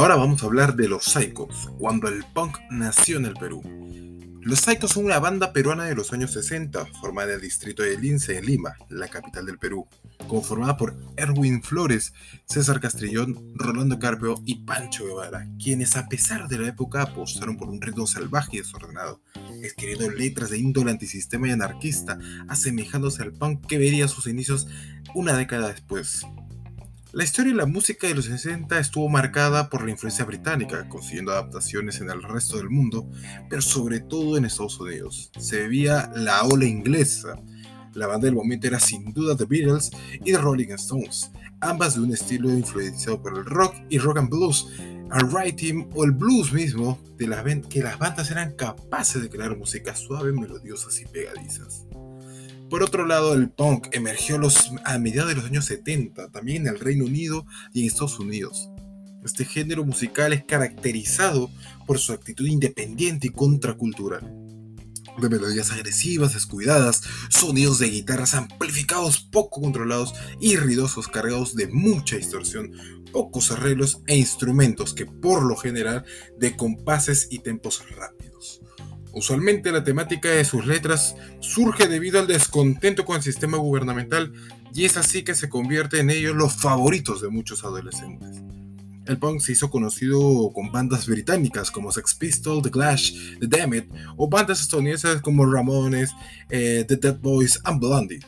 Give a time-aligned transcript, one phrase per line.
[0.00, 3.60] Ahora vamos a hablar de los Psychos, cuando el punk nació en el Perú.
[4.40, 7.98] Los Psychos son una banda peruana de los años 60, formada en el distrito de
[7.98, 9.86] Lince, en Lima, la capital del Perú,
[10.26, 12.14] conformada por Erwin Flores,
[12.46, 17.68] César Castrillón, Rolando Carpio y Pancho Guevara, quienes a pesar de la época apostaron por
[17.68, 19.20] un ritmo salvaje y desordenado,
[19.62, 24.66] escribiendo letras de índole antisistema y anarquista, asemejándose al punk que vería sus inicios
[25.14, 26.24] una década después.
[27.12, 31.32] La historia y la música de los 60 estuvo marcada por la influencia británica, consiguiendo
[31.32, 33.10] adaptaciones en el resto del mundo,
[33.48, 35.32] pero sobre todo en Estados Unidos.
[35.36, 37.34] Se veía la ola inglesa.
[37.94, 39.90] La banda del momento era sin duda The Beatles
[40.24, 44.30] y The Rolling Stones, ambas de un estilo influenciado por el rock y rock and
[44.30, 49.28] blues, el writing o el blues mismo, de la que las bandas eran capaces de
[49.28, 51.86] crear música suave, melodiosas y pegadizas.
[52.70, 54.38] Por otro lado, el punk emergió
[54.84, 58.70] a mediados de los años 70, también en el Reino Unido y en Estados Unidos.
[59.24, 61.50] Este género musical es caracterizado
[61.84, 64.22] por su actitud independiente y contracultural.
[65.20, 72.16] De melodías agresivas, descuidadas, sonidos de guitarras amplificados poco controlados y ruidosos cargados de mucha
[72.16, 72.70] distorsión,
[73.10, 76.04] pocos arreglos e instrumentos que por lo general
[76.38, 78.19] de compases y tempos rápidos.
[79.12, 84.32] Usualmente la temática de sus letras surge debido al descontento con el sistema gubernamental
[84.72, 88.42] y es así que se convierte en ellos los favoritos de muchos adolescentes.
[89.06, 93.86] El punk se hizo conocido con bandas británicas como Sex Pistols, The Clash, The Damned
[94.16, 96.12] o bandas estadounidenses como Ramones,
[96.48, 98.20] eh, The Dead Boys and Blondie.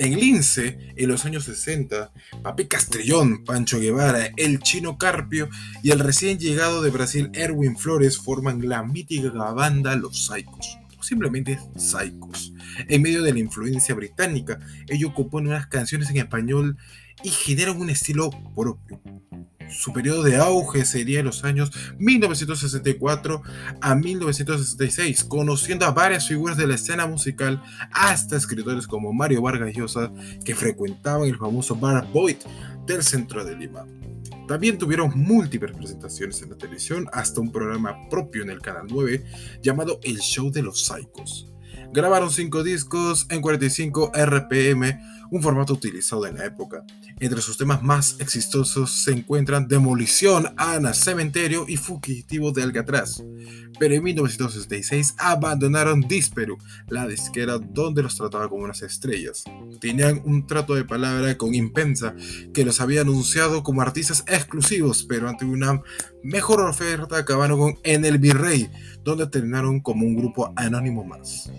[0.00, 2.12] En Lince, en los años 60,
[2.44, 5.48] Papi Castrillón, Pancho Guevara, el Chino Carpio
[5.82, 11.02] y el recién llegado de Brasil Erwin Flores forman la mítica banda Los Psychos, o
[11.02, 12.52] simplemente Psychos.
[12.88, 16.76] En medio de la influencia británica, ellos componen unas canciones en español
[17.24, 19.02] y generan un estilo propio,
[19.70, 23.42] su periodo de auge sería en los años 1964
[23.80, 27.62] a 1966, conociendo a varias figuras de la escena musical,
[27.92, 30.12] hasta escritores como Mario Vargas Llosa,
[30.44, 32.36] que frecuentaban el famoso Bar Boyd
[32.86, 33.86] del centro de Lima.
[34.46, 39.24] También tuvieron múltiples presentaciones en la televisión, hasta un programa propio en el Canal 9
[39.62, 41.52] llamado El Show de los Psychos.
[41.90, 45.00] Grabaron cinco discos en 45 RPM,
[45.30, 46.84] un formato utilizado en la época.
[47.18, 53.24] Entre sus temas más exitosos se encuentran Demolición, Ana, Cementerio y Fugitivo de Alcatraz.
[53.78, 59.44] Pero en 1966 abandonaron Disperu, la disquera donde los trataba como unas estrellas.
[59.80, 62.14] Tenían un trato de palabra con Impensa,
[62.52, 65.80] que los había anunciado como artistas exclusivos, pero ante una
[66.22, 68.70] mejor oferta acabaron con En el Virrey,
[69.04, 71.50] donde terminaron como un grupo anónimo más.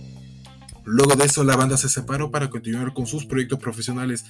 [0.92, 4.26] Luego de eso, la banda se separó para continuar con sus proyectos profesionales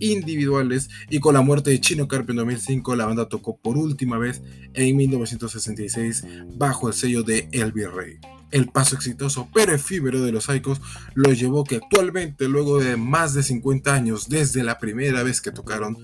[0.00, 4.18] individuales y con la muerte de Chino Carpio en 2005, la banda tocó por última
[4.18, 4.42] vez
[4.74, 6.24] en 1966
[6.56, 8.18] bajo el sello de El Virrey.
[8.50, 10.80] El paso exitoso pero efímero de los Psychos
[11.14, 15.52] lo llevó que actualmente, luego de más de 50 años desde la primera vez que
[15.52, 15.96] tocaron,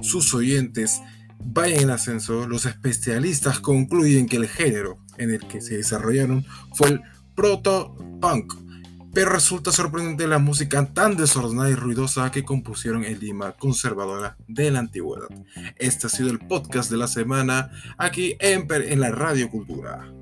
[0.00, 1.00] sus oyentes
[1.40, 6.90] vayan en ascenso, los especialistas concluyen que el género en el que se desarrollaron fue
[6.90, 7.00] el
[7.34, 8.67] proto-punk
[9.12, 14.70] pero resulta sorprendente la música tan desordenada y ruidosa que compusieron en Lima, conservadora de
[14.70, 15.28] la antigüedad.
[15.76, 20.12] Este ha sido el podcast de la semana aquí en, en la Radio Cultura.